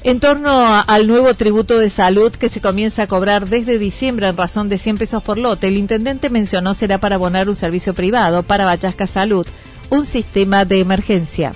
En 0.04 0.18
torno 0.18 0.50
al 0.84 1.06
nuevo 1.06 1.32
tributo 1.34 1.78
de 1.78 1.88
salud 1.88 2.32
que 2.32 2.48
se 2.48 2.60
comienza 2.60 3.02
a 3.02 3.06
cobrar 3.06 3.48
desde 3.48 3.78
diciembre 3.78 4.26
en 4.26 4.36
razón 4.36 4.68
de 4.68 4.76
100 4.76 4.98
pesos 4.98 5.22
por 5.22 5.38
lote, 5.38 5.68
el 5.68 5.76
intendente 5.76 6.28
mencionó 6.28 6.74
será 6.74 6.98
para 6.98 7.14
abonar 7.14 7.48
un 7.48 7.54
servicio 7.54 7.94
privado 7.94 8.42
para 8.42 8.64
Bachasca 8.64 9.06
Salud, 9.06 9.46
un 9.90 10.04
sistema 10.04 10.64
de 10.64 10.80
emergencia. 10.80 11.52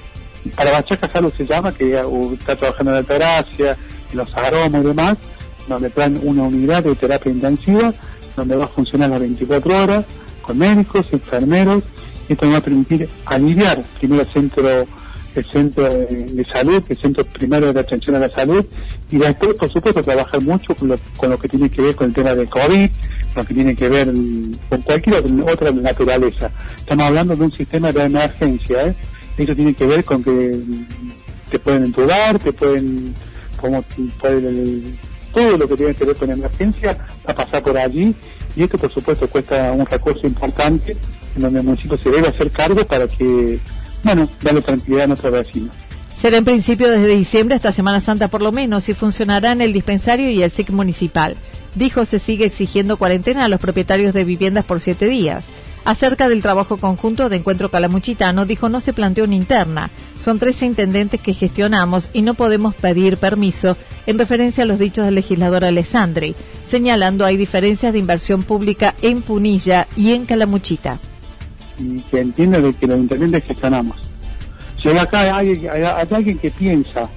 Para 0.55 0.71
Bachasca 0.71 1.09
Salud 1.11 1.33
se 1.37 1.45
llama, 1.45 1.73
que 1.73 2.01
está 2.39 2.57
trabajando 2.57 2.93
en 2.93 2.97
la 2.99 3.03
terapia, 3.03 3.77
en 4.13 4.17
los 4.17 4.33
aromas 4.33 4.81
y 4.81 4.87
demás, 4.87 5.19
donde 5.67 5.91
traen 5.91 6.21
una 6.23 6.45
unidad 6.45 6.85
de 6.85 6.95
terapia 6.95 7.33
intensiva 7.33 7.93
donde 8.37 8.57
va 8.57 8.65
a 8.65 8.69
funcionar 8.69 9.11
las 9.11 9.21
24 9.21 9.83
horas 9.83 10.05
con 10.43 10.59
médicos, 10.59 11.09
enfermeros, 11.13 11.83
esto 12.29 12.47
nos 12.47 12.55
va 12.55 12.59
a 12.59 12.63
permitir 12.63 13.09
aliviar 13.27 13.83
primero 13.99 14.23
el 14.23 14.29
centro 14.29 14.87
el 15.37 15.45
centro 15.45 15.85
de, 15.85 16.47
salud, 16.51 16.83
el 16.89 16.97
centro 16.97 17.25
primero 17.25 17.73
de 17.73 17.81
atención 17.81 18.17
a 18.17 18.21
la 18.21 18.29
salud, 18.29 18.65
y 19.11 19.19
después, 19.19 19.55
por 19.55 19.71
supuesto, 19.71 20.03
trabajar 20.03 20.43
mucho 20.43 20.75
con 20.75 20.89
lo, 20.89 21.39
que 21.39 21.49
tiene 21.49 21.69
que 21.69 21.83
ver 21.83 21.95
con 21.95 22.09
el 22.09 22.15
tema 22.15 22.35
de 22.35 22.47
COVID, 22.47 22.91
lo 23.35 23.45
que 23.45 23.55
tiene 23.55 23.77
que 23.77 23.89
ver 23.89 24.13
con 24.69 24.83
cualquier 24.83 25.17
otra 25.17 25.71
naturaleza. 25.73 26.51
Estamos 26.79 27.05
hablando 27.05 27.37
de 27.37 27.45
un 27.45 27.53
sistema 27.53 27.93
de 27.93 28.05
emergencia, 28.05 28.87
¿eh? 28.87 28.97
Eso 29.37 29.55
tiene 29.55 29.75
que 29.75 29.87
ver 29.87 30.05
con 30.05 30.25
que 30.25 30.59
te 31.51 31.59
pueden 31.59 31.85
entubar, 31.85 32.39
te 32.39 32.53
pueden, 32.53 33.15
como 33.61 33.83
pueden 33.83 34.97
todo 35.37 35.59
lo 35.59 35.69
que 35.69 35.77
tiene 35.77 35.95
que 35.95 36.05
ver 36.07 36.17
con 36.17 36.31
emergencia 36.31 36.97
va 37.29 37.33
a 37.33 37.35
pasar 37.35 37.63
por 37.63 37.77
allí 37.77 38.15
y 38.57 38.63
esto 38.63 38.79
por 38.79 38.91
supuesto 38.91 39.29
cuesta 39.29 39.71
un 39.71 39.85
recurso 39.85 40.27
importante 40.27 40.97
en 41.37 41.43
donde 41.43 41.59
el 41.59 41.67
municipio 41.67 41.99
se 41.99 42.09
debe 42.09 42.29
hacer 42.29 42.51
cargo 42.51 42.87
para 42.87 43.07
que, 43.07 43.59
bueno, 44.03 44.27
darle 44.41 44.63
tranquilidad 44.63 45.05
a 45.05 45.07
nuestros 45.09 45.31
vecinos. 45.31 45.77
Será 46.19 46.39
en 46.39 46.47
principio 46.47 46.91
desde 46.91 47.09
diciembre 47.09 47.55
hasta 47.55 47.75
Semana 47.75 48.01
Santa 48.01 48.29
por 48.29 48.41
lo 48.41 48.51
menos 48.51 48.89
y 48.89 48.95
funcionará 48.95 49.53
en 49.53 49.61
el 49.61 49.75
dispensario 49.75 50.31
y 50.31 50.43
el 50.43 50.51
SIC 50.51 50.71
municipal. 50.71 51.37
Dijo 51.75 52.07
se 52.07 52.19
sigue 52.19 52.47
exigiendo 52.47 52.97
cuarentena 52.97 53.45
a 53.45 53.49
los 53.49 53.61
propietarios 53.61 54.15
de 54.15 54.25
viviendas 54.25 54.65
por 54.65 54.81
siete 54.81 55.05
días. 55.05 55.45
Acerca 55.87 56.29
del 56.29 56.43
trabajo 56.43 56.79
conjunto 56.79 57.29
de 57.29 57.37
Encuentro 57.37 57.71
Calamuchitano, 57.71 58.45
dijo 58.45 58.69
no 58.69 58.81
se 58.81 58.93
planteó 58.93 59.23
una 59.23 59.37
interna. 59.37 59.91
Son 60.21 60.41
13 60.41 60.67
intendentes 60.67 61.21
que 61.21 61.33
gestionamos 61.33 62.11
y 62.13 62.23
no 62.23 62.35
podemos 62.35 62.75
pedir 62.75 63.19
permiso 63.19 63.77
en 64.05 64.19
referencia 64.19 64.65
a 64.65 64.67
los 64.67 64.81
dichos 64.81 65.05
del 65.05 65.15
legislador 65.15 65.65
Alessandri, 65.65 66.35
señalando 66.69 67.25
hay 67.25 67.37
diferencias 67.37 67.93
de 67.93 68.01
inversión 68.01 68.43
pública 68.43 68.97
en 69.01 69.23
Punilla 69.23 69.87
y 69.95 70.11
en 70.11 70.27
Calamuchita. 70.27 70.99
Y 71.79 72.01
que 72.01 72.19
entiende 72.21 72.61
de 72.61 72.75
que 72.75 72.89
los 72.89 72.99
intendentes 72.99 73.45
gestionamos. 73.45 73.97
Si 74.83 74.89
acá 74.89 75.37
hay, 75.37 75.69
alguien 76.11 76.39
que 76.39 76.51
piensa, 76.51 77.09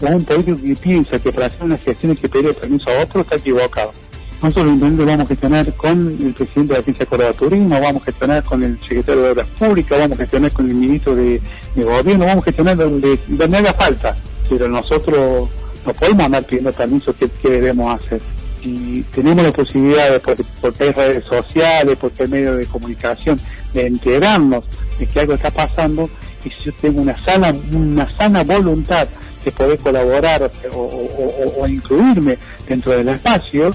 o 0.00 0.06
un 0.06 0.24
político 0.24 0.56
que 0.64 0.76
piensa 0.76 1.18
que 1.18 1.30
para 1.30 1.48
hacer 1.48 1.62
una 1.62 1.76
gestión 1.76 2.12
hay 2.12 2.16
que 2.16 2.28
pedir 2.30 2.54
permiso 2.54 2.88
a 2.88 3.02
otro, 3.02 3.20
está 3.20 3.36
equivocado 3.36 3.92
nosotros 4.42 4.72
intendentes 4.72 5.06
vamos 5.06 5.24
a 5.24 5.28
gestionar 5.28 5.74
con 5.74 5.98
el 5.98 6.32
presidente 6.32 6.62
de 6.62 6.74
la 6.74 6.78
Agencia 6.78 7.04
de 7.04 7.06
Córdoba 7.06 7.32
Turismo, 7.32 7.80
vamos 7.80 8.02
a 8.02 8.04
gestionar 8.04 8.44
con 8.44 8.62
el 8.62 8.80
secretario 8.80 9.22
de 9.22 9.30
Obras 9.30 9.46
Públicas, 9.58 9.98
vamos 9.98 10.18
a 10.18 10.22
gestionar 10.22 10.52
con 10.52 10.70
el 10.70 10.74
ministro 10.76 11.16
de, 11.16 11.40
Gobierno, 11.74 12.24
vamos 12.24 12.42
a 12.42 12.44
gestionar 12.44 12.76
donde, 12.76 13.18
donde 13.26 13.56
haga 13.56 13.72
falta. 13.72 14.16
Pero 14.48 14.68
nosotros 14.68 15.48
no 15.84 15.92
podemos 15.92 16.24
andar 16.24 16.44
pidiendo 16.44 16.72
permiso 16.72 17.14
qué, 17.18 17.28
debemos 17.48 18.00
hacer. 18.00 18.20
Y 18.62 19.02
tenemos 19.02 19.44
la 19.44 19.52
posibilidad, 19.52 20.10
de, 20.10 20.20
por, 20.20 20.36
por 20.60 20.76
redes 20.76 21.24
sociales, 21.24 21.96
por 21.98 22.12
hay 22.18 22.28
medios 22.28 22.56
de 22.56 22.66
comunicación, 22.66 23.40
de 23.74 23.86
enterarnos 23.86 24.64
de 24.98 25.06
que 25.06 25.20
algo 25.20 25.34
está 25.34 25.50
pasando, 25.50 26.08
y 26.44 26.50
si 26.50 26.64
yo 26.66 26.72
tengo 26.80 27.02
una 27.02 27.16
sana, 27.24 27.52
una 27.72 28.08
sana 28.10 28.44
voluntad 28.44 29.08
de 29.44 29.52
poder 29.52 29.78
colaborar 29.78 30.50
o 30.74 31.66
incluirme 31.66 32.38
dentro 32.68 32.92
del 32.92 33.08
espacio, 33.08 33.74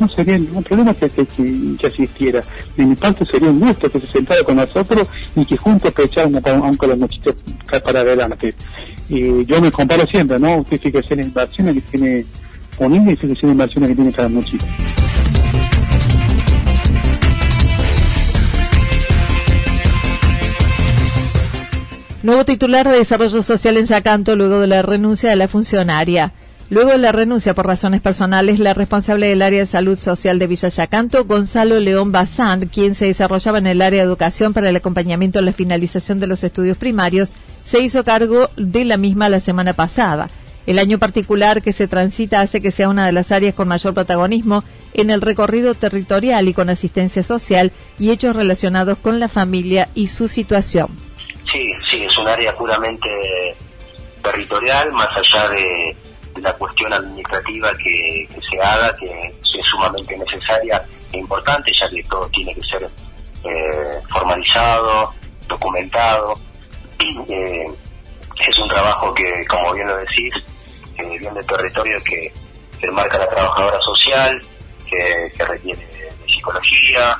no 0.00 0.08
sería 0.08 0.38
ningún 0.38 0.62
problema 0.62 0.94
que, 0.94 1.08
que, 1.08 1.26
que, 1.26 1.86
asistiera. 1.86 2.42
De 2.76 2.84
mi 2.84 2.94
parte 2.94 3.24
sería 3.24 3.50
un 3.50 3.60
gusto 3.60 3.90
que 3.90 4.00
se 4.00 4.06
sentara 4.06 4.42
con 4.42 4.56
nosotros 4.56 5.08
y 5.34 5.44
que 5.44 5.56
juntos 5.56 5.92
echáramos 5.96 6.42
aunque 6.44 6.86
los 6.86 6.98
mochitos 6.98 7.34
para 7.82 8.00
adelante. 8.00 8.54
Y 9.08 9.44
yo 9.44 9.60
me 9.60 9.70
comparo 9.70 10.06
siempre, 10.06 10.38
¿no? 10.38 10.58
Usted 10.58 10.80
fíjese 10.80 11.14
en 11.14 11.24
inversiones 11.24 11.82
que 11.82 11.98
tiene 11.98 12.24
Unida 12.78 13.12
y 13.12 13.16
fíjese 13.16 13.46
en 13.46 13.52
inversiones 13.52 13.88
que 13.90 13.94
tiene 13.96 14.12
cada. 14.12 14.28
Nuevo 22.22 22.44
titular 22.44 22.88
de 22.88 22.98
Desarrollo 22.98 23.42
Social 23.42 23.76
en 23.76 23.86
Yacanto 23.86 24.36
luego 24.36 24.60
de 24.60 24.66
la 24.66 24.82
renuncia 24.82 25.30
de 25.30 25.36
la 25.36 25.48
funcionaria. 25.48 26.32
Luego 26.70 26.90
de 26.90 26.98
la 26.98 27.12
renuncia 27.12 27.54
por 27.54 27.66
razones 27.66 28.02
personales, 28.02 28.58
la 28.58 28.74
responsable 28.74 29.28
del 29.28 29.40
área 29.40 29.60
de 29.60 29.66
salud 29.66 29.98
social 29.98 30.38
de 30.38 30.46
Villa 30.46 30.68
Yacanto, 30.68 31.24
Gonzalo 31.24 31.80
León 31.80 32.12
Bazán, 32.12 32.66
quien 32.66 32.94
se 32.94 33.06
desarrollaba 33.06 33.56
en 33.56 33.66
el 33.66 33.80
área 33.80 34.02
de 34.02 34.06
educación 34.06 34.52
para 34.52 34.68
el 34.68 34.76
acompañamiento 34.76 35.38
a 35.38 35.42
la 35.42 35.52
finalización 35.52 36.20
de 36.20 36.26
los 36.26 36.44
estudios 36.44 36.76
primarios, 36.76 37.30
se 37.64 37.80
hizo 37.80 38.04
cargo 38.04 38.50
de 38.56 38.84
la 38.84 38.98
misma 38.98 39.30
la 39.30 39.40
semana 39.40 39.72
pasada. 39.72 40.28
El 40.66 40.78
año 40.78 40.98
particular 40.98 41.62
que 41.62 41.72
se 41.72 41.88
transita 41.88 42.42
hace 42.42 42.60
que 42.60 42.70
sea 42.70 42.90
una 42.90 43.06
de 43.06 43.12
las 43.12 43.32
áreas 43.32 43.54
con 43.54 43.68
mayor 43.68 43.94
protagonismo 43.94 44.62
en 44.92 45.08
el 45.08 45.22
recorrido 45.22 45.72
territorial 45.72 46.48
y 46.48 46.52
con 46.52 46.68
asistencia 46.68 47.22
social 47.22 47.72
y 47.98 48.10
hechos 48.10 48.36
relacionados 48.36 48.98
con 48.98 49.18
la 49.20 49.28
familia 49.28 49.88
y 49.94 50.08
su 50.08 50.28
situación. 50.28 50.88
Sí, 51.50 51.72
sí, 51.72 52.04
es 52.04 52.18
un 52.18 52.28
área 52.28 52.52
puramente 52.52 53.08
territorial, 54.22 54.92
más 54.92 55.08
allá 55.16 55.48
de 55.48 55.96
la 56.42 56.52
cuestión 56.54 56.92
administrativa 56.92 57.70
que, 57.76 58.28
se 58.50 58.60
haga, 58.60 58.94
que 58.96 59.26
es 59.26 59.66
sumamente 59.70 60.16
necesaria 60.16 60.82
e 61.12 61.18
importante, 61.18 61.72
ya 61.72 61.88
que 61.88 62.02
todo 62.04 62.28
tiene 62.28 62.54
que 62.54 62.60
ser 62.60 62.90
eh, 63.44 64.00
formalizado, 64.10 65.14
documentado. 65.46 66.34
Eh, 67.28 67.68
es 68.46 68.58
un 68.58 68.68
trabajo 68.68 69.12
que, 69.14 69.44
como 69.46 69.72
bien 69.72 69.86
lo 69.86 69.96
decís, 69.98 70.32
eh, 70.96 71.18
bien 71.18 71.34
de 71.34 71.42
territorio 71.42 72.02
que, 72.02 72.32
que 72.80 72.90
marca 72.90 73.18
la 73.18 73.28
trabajadora 73.28 73.80
social, 73.80 74.40
que, 74.86 75.44
requiere 75.44 75.86
de 75.86 76.10
psicología, 76.26 77.18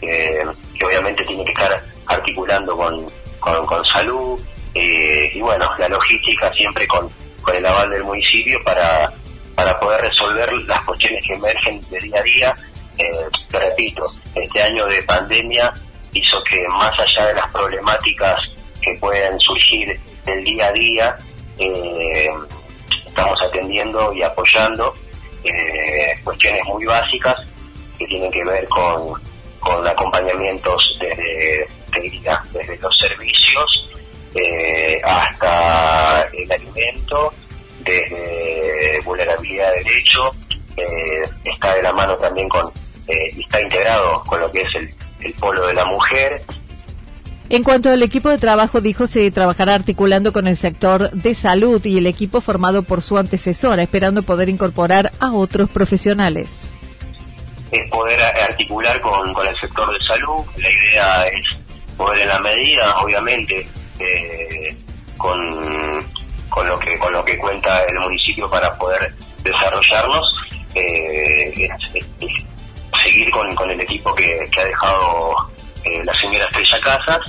que, 0.00 0.44
obviamente 0.84 1.24
tiene 1.24 1.44
que 1.44 1.52
estar 1.52 1.82
articulando 2.06 2.76
con, 2.76 3.06
con, 3.40 3.84
salud, 3.84 4.40
eh, 4.74 5.30
y 5.32 5.40
bueno, 5.40 5.68
la 5.78 5.88
logística 5.88 6.52
siempre 6.52 6.86
con, 6.86 7.08
con 7.46 7.54
el 7.54 7.64
aval 7.64 7.90
del 7.90 8.02
municipio 8.02 8.62
para, 8.64 9.10
para 9.54 9.78
poder 9.78 10.00
resolver 10.00 10.52
las 10.66 10.84
cuestiones 10.84 11.22
que 11.24 11.34
emergen 11.34 11.80
de 11.88 11.98
día 12.00 12.18
a 12.18 12.22
día. 12.22 12.56
Eh, 12.98 13.28
te 13.48 13.58
repito, 13.60 14.02
este 14.34 14.62
año 14.62 14.84
de 14.86 15.00
pandemia 15.04 15.72
hizo 16.12 16.42
que 16.42 16.66
más 16.68 16.92
allá 16.98 17.28
de 17.28 17.34
las 17.34 17.50
problemáticas 17.52 18.40
que 18.82 18.94
puedan 18.98 19.38
surgir 19.38 19.98
del 20.24 20.42
día 20.42 20.66
a 20.66 20.72
día, 20.72 21.18
eh, 21.58 22.30
estamos 23.06 23.40
atendiendo 23.42 24.12
y 24.12 24.22
apoyando 24.22 24.92
eh, 25.44 26.14
cuestiones 26.24 26.64
muy 26.64 26.84
básicas 26.84 27.36
que 27.96 28.06
tienen 28.06 28.30
que 28.32 28.44
ver 28.44 28.66
con, 28.68 29.20
con 29.60 29.86
acompañamientos 29.86 30.98
desde, 31.00 31.68
desde 32.52 32.76
los 32.78 32.98
servicios 32.98 33.86
eh, 34.36 35.00
hasta 35.04 36.28
el 36.32 36.50
alimento, 36.52 37.32
desde 37.80 39.00
vulnerabilidad 39.04 39.72
de 39.72 39.84
derecho, 39.84 40.30
está 41.44 41.74
de 41.74 41.82
la 41.82 41.92
mano 41.92 42.16
también 42.16 42.48
con, 42.48 42.70
está 43.06 43.60
integrado 43.60 44.22
con 44.24 44.40
lo 44.40 44.50
que 44.52 44.60
es 44.60 44.74
el, 44.74 44.94
el 45.20 45.34
polo 45.34 45.66
de 45.66 45.74
la 45.74 45.84
mujer, 45.86 46.42
en 47.48 47.62
cuanto 47.62 47.90
al 47.90 48.02
equipo 48.02 48.28
de 48.28 48.38
trabajo, 48.38 48.80
dijo 48.80 49.06
se 49.06 49.30
trabajará 49.30 49.74
articulando 49.74 50.32
con 50.32 50.48
el 50.48 50.56
sector 50.56 51.12
de 51.12 51.34
salud 51.34 51.84
y 51.84 51.98
el 51.98 52.06
equipo 52.06 52.40
formado 52.40 52.82
por 52.82 53.02
su 53.02 53.18
antecesora, 53.18 53.84
esperando 53.84 54.22
poder 54.22 54.48
incorporar 54.48 55.12
a 55.20 55.32
otros 55.32 55.70
profesionales. 55.70 56.72
Es 57.70 57.88
poder 57.88 58.20
articular 58.20 59.00
con, 59.00 59.28
el 59.46 59.56
sector 59.60 59.92
de 59.92 60.04
salud. 60.06 60.44
La 60.56 60.70
idea 60.70 61.26
es 61.28 61.44
poder 61.96 62.22
en 62.22 62.28
la 62.28 62.40
medida, 62.40 62.98
obviamente, 62.98 63.68
eh, 63.98 64.76
con, 65.16 66.06
con, 66.48 66.66
lo 66.66 66.78
que, 66.78 66.98
con 66.98 67.12
lo 67.12 67.24
que 67.24 67.38
cuenta 67.38 67.82
el 67.84 67.98
municipio 67.98 68.48
para 68.50 68.76
poder 68.76 69.14
desarrollarnos, 69.42 70.38
eh, 70.74 71.68
seguir 73.02 73.30
con, 73.30 73.54
con 73.54 73.70
el 73.70 73.80
equipo 73.80 74.14
que, 74.14 74.48
que 74.50 74.60
ha 74.60 74.64
dejado 74.64 75.34
eh, 75.84 76.02
la 76.04 76.14
señora 76.14 76.44
Estrella 76.46 76.80
Casas 76.80 77.20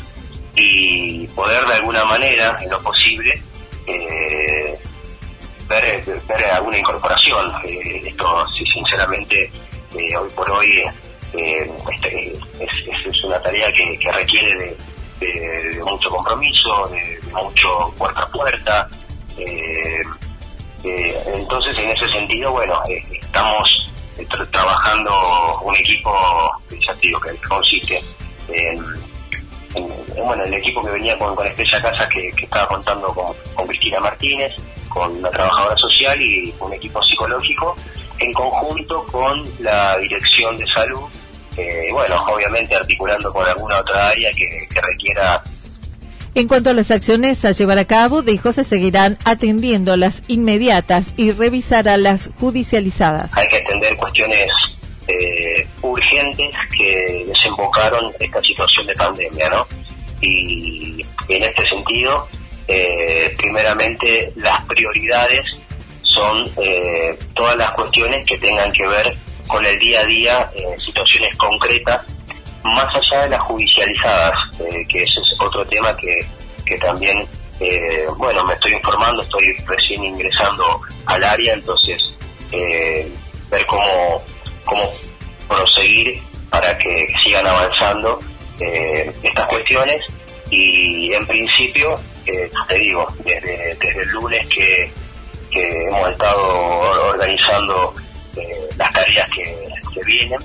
y 0.56 1.28
poder 1.28 1.66
de 1.68 1.74
alguna 1.76 2.04
manera, 2.06 2.58
en 2.60 2.70
lo 2.70 2.82
posible, 2.82 3.42
eh, 3.86 4.78
ver, 5.68 6.04
ver, 6.28 6.46
alguna 6.46 6.80
incorporación. 6.80 7.54
Eh, 7.66 8.02
esto, 8.06 8.48
sinceramente, 8.74 9.52
eh, 9.96 10.18
hoy 10.18 10.30
por 10.32 10.50
hoy 10.50 10.84
este, 11.34 12.34
es, 12.60 13.24
una 13.24 13.40
tarea 13.42 13.72
que, 13.72 14.12
requiere 14.12 14.56
de, 14.56 14.78
mucho 15.84 16.10
compromiso, 16.10 16.88
de, 16.90 17.20
mucho 17.32 17.94
puerta 17.98 18.22
a 18.22 18.28
puerta. 18.28 18.90
entonces, 20.84 21.76
en 21.78 21.90
ese 21.90 22.10
sentido, 22.10 22.52
bueno, 22.52 22.82
estamos 22.88 23.88
trabajando 24.52 25.60
un 25.64 25.76
equipo, 25.76 26.12
ya 26.70 26.96
que 27.00 27.38
consiste 27.48 28.02
en, 28.50 28.84
bueno, 30.26 30.44
el 30.44 30.54
equipo 30.54 30.82
que 30.82 30.92
venía 30.92 31.18
con, 31.18 31.36
con 31.36 31.46
Estrella 31.46 31.82
Casa 31.82 32.10
que, 32.10 32.30
estaba 32.30 32.68
contando 32.68 33.14
con, 33.14 33.68
Cristina 33.68 34.00
Martínez, 34.00 34.54
con 34.90 35.12
una 35.18 35.30
trabajadora 35.30 35.78
social 35.78 36.22
y 36.22 36.54
un 36.60 36.74
equipo 36.74 37.02
psicológico, 37.04 37.76
en 38.20 38.34
conjunto 38.34 39.06
con 39.06 39.44
la 39.60 39.98
Dirección 39.98 40.58
de 40.58 40.66
Salud, 40.68 41.04
eh, 41.58 41.90
bueno, 41.92 42.16
obviamente 42.26 42.76
articulando 42.76 43.32
con 43.34 43.46
alguna 43.46 43.80
otra 43.80 44.10
área 44.10 44.32
que, 44.32 44.68
que 44.70 44.82
requiera 44.82 45.44
en 46.38 46.48
cuanto 46.48 46.70
a 46.70 46.74
las 46.74 46.92
acciones 46.92 47.44
a 47.46 47.52
llevar 47.52 47.80
a 47.80 47.86
cabo, 47.86 48.22
dijo 48.22 48.54
se 48.54 48.64
seguirán 48.64 49.18
atendiendo 49.26 49.98
las 49.98 50.22
inmediatas 50.28 51.16
y 51.18 51.32
revisará 51.32 51.98
las 51.98 52.30
judicializadas. 52.40 53.36
Hay 53.36 53.48
que 53.48 53.58
atender 53.58 53.98
cuestiones 53.98 54.48
eh, 55.08 55.68
urgentes 55.82 56.54
que 56.78 57.26
desembocaron 57.26 58.14
esta 58.20 58.40
situación 58.42 58.86
de 58.86 58.94
pandemia, 58.94 59.50
¿no? 59.50 59.68
Y 60.22 61.04
en 61.28 61.44
este 61.44 61.68
sentido, 61.70 62.28
eh, 62.68 63.34
primeramente 63.36 64.32
las 64.36 64.64
prioridades 64.66 65.42
son 66.04 66.48
eh, 66.62 67.18
todas 67.34 67.58
las 67.58 67.72
cuestiones 67.72 68.24
que 68.28 68.38
tengan 68.38 68.72
que 68.72 68.86
ver 68.86 69.18
con 69.48 69.66
el 69.66 69.80
día 69.80 70.02
a 70.02 70.06
día, 70.06 70.52
situaciones 70.84 71.36
concretas, 71.38 72.06
más 72.64 72.94
allá 72.96 73.24
de 73.24 73.30
las 73.30 73.42
judicializadas, 73.44 74.38
que 74.90 75.04
ese 75.04 75.20
es 75.22 75.36
otro 75.40 75.66
tema 75.66 75.96
que, 75.96 76.28
que 76.66 76.78
también, 76.78 77.26
bueno, 78.18 78.44
me 78.46 78.54
estoy 78.54 78.74
informando, 78.74 79.24
estoy 79.24 79.54
recién 79.66 80.04
ingresando 80.04 80.82
al 81.06 81.24
área, 81.24 81.54
entonces 81.54 82.02
ver 82.52 83.66
cómo 83.66 84.22
cómo 84.68 84.94
proseguir 85.48 86.22
para 86.52 86.78
que 86.78 87.08
sigan 87.24 87.48
avanzando 87.48 88.20
eh, 88.60 89.12
estas 89.24 89.48
cuestiones. 89.48 90.04
Y 90.52 91.12
en 91.14 91.26
principio, 91.26 92.00
eh, 92.26 92.52
te 92.68 92.76
digo, 92.76 93.08
desde, 93.24 93.76
desde 93.76 94.02
el 94.04 94.10
lunes 94.10 94.48
que, 94.48 94.92
hemos 95.50 96.12
estado 96.12 97.10
organizando 97.10 97.96
eh, 98.38 98.70
las 98.78 98.92
tareas 98.94 99.30
que, 99.32 99.68
vienen, 100.06 100.40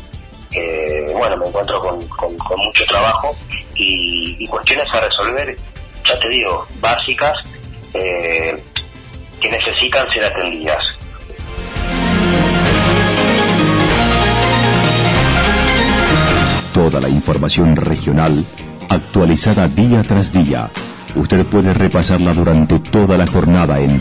bueno, 1.13 1.37
me 1.37 1.47
encuentro 1.47 1.79
con, 1.81 1.99
mucho 1.99 2.85
trabajo 2.87 3.37
y, 3.75 4.37
y, 4.39 4.47
cuestiones 4.47 4.89
a 4.93 5.01
resolver, 5.01 5.57
ya 6.05 6.19
te 6.19 6.29
digo, 6.29 6.67
básicas 6.81 7.35
que 7.93 9.51
necesitan 9.51 10.09
ser 10.09 10.25
atendidas. 10.25 10.79
Toda 16.73 17.01
la 17.01 17.09
información 17.09 17.77
regional 17.77 18.45
actualizada 18.89 19.69
día 19.69 20.03
tras 20.03 20.33
día. 20.33 20.71
Usted 21.15 21.45
puede 21.47 21.75
repasarla 21.75 22.33
durante 22.33 22.79
toda 22.79 23.19
la 23.19 23.27
jornada 23.27 23.81
en 23.81 24.01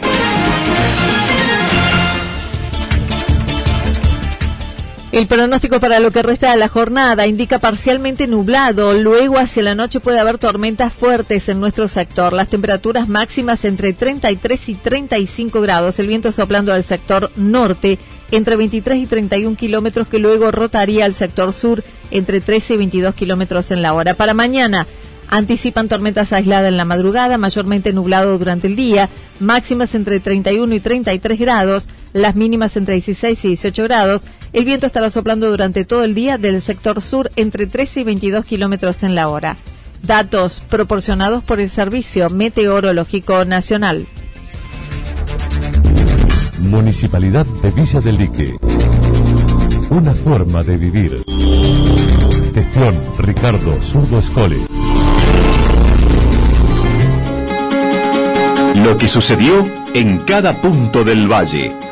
El 5.11 5.27
pronóstico 5.27 5.81
para 5.81 5.99
lo 5.99 6.09
que 6.09 6.23
resta 6.23 6.51
de 6.51 6.57
la 6.57 6.69
jornada 6.69 7.27
indica 7.27 7.59
parcialmente 7.59 8.27
nublado. 8.27 8.93
Luego 8.93 9.39
hacia 9.39 9.61
la 9.61 9.75
noche 9.75 9.99
puede 9.99 10.19
haber 10.19 10.37
tormentas 10.37 10.93
fuertes 10.93 11.49
en 11.49 11.59
nuestro 11.59 11.89
sector. 11.89 12.31
Las 12.31 12.47
temperaturas 12.47 13.09
máximas 13.09 13.65
entre 13.65 13.91
33 13.91 14.69
y 14.69 14.75
35 14.75 15.59
grados. 15.59 15.99
El 15.99 16.07
viento 16.07 16.31
soplando 16.31 16.71
al 16.71 16.85
sector 16.85 17.29
norte 17.35 17.99
entre 18.31 18.55
23 18.55 18.99
y 18.99 19.05
31 19.05 19.57
kilómetros 19.57 20.07
que 20.07 20.17
luego 20.17 20.49
rotaría 20.49 21.03
al 21.03 21.13
sector 21.13 21.51
sur 21.51 21.83
entre 22.09 22.39
13 22.39 22.75
y 22.75 22.77
22 22.77 23.13
kilómetros 23.13 23.71
en 23.71 23.81
la 23.81 23.93
hora. 23.93 24.13
Para 24.13 24.33
mañana 24.33 24.87
anticipan 25.27 25.89
tormentas 25.89 26.31
aisladas 26.31 26.69
en 26.69 26.77
la 26.77 26.85
madrugada, 26.85 27.37
mayormente 27.37 27.91
nublado 27.91 28.37
durante 28.37 28.67
el 28.67 28.77
día, 28.77 29.09
máximas 29.41 29.93
entre 29.93 30.21
31 30.21 30.73
y 30.73 30.79
33 30.79 31.37
grados, 31.37 31.89
las 32.13 32.35
mínimas 32.37 32.77
entre 32.77 32.93
16 32.93 33.43
y 33.43 33.47
18 33.49 33.83
grados 33.83 34.23
el 34.53 34.65
viento 34.65 34.85
estará 34.85 35.09
soplando 35.09 35.49
durante 35.49 35.85
todo 35.85 36.03
el 36.03 36.13
día 36.13 36.37
del 36.37 36.61
sector 36.61 37.01
sur 37.01 37.31
entre 37.35 37.67
13 37.67 38.01
y 38.01 38.03
22 38.03 38.45
kilómetros 38.45 39.03
en 39.03 39.15
la 39.15 39.29
hora. 39.29 39.57
Datos 40.03 40.61
proporcionados 40.67 41.43
por 41.43 41.59
el 41.59 41.69
Servicio 41.69 42.29
Meteorológico 42.29 43.45
Nacional. 43.45 44.07
Municipalidad 46.59 47.45
de 47.45 47.71
Villa 47.71 48.01
del 48.01 48.17
Lique. 48.17 48.55
Una 49.89 50.13
forma 50.15 50.63
de 50.63 50.77
vivir. 50.77 51.23
Gestión 52.53 52.99
Ricardo 53.19 53.81
Zurdo 53.83 54.19
Escole. 54.19 54.67
Lo 58.75 58.97
que 58.97 59.07
sucedió 59.07 59.65
en 59.93 60.19
cada 60.19 60.61
punto 60.61 61.03
del 61.03 61.31
valle. 61.31 61.90